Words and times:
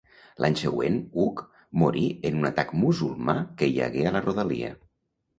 L'any 0.43 0.55
següent, 0.59 0.95
Hug 1.23 1.41
morí 1.81 2.05
en 2.29 2.39
un 2.39 2.49
atac 2.49 2.71
musulmà 2.85 3.35
que 3.59 3.69
hi 3.73 3.77
hagué 3.89 4.07
a 4.07 4.15
la 4.17 4.23
rodalia. 4.27 4.71